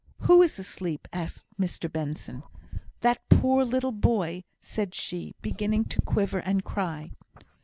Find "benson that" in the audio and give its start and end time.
1.93-3.21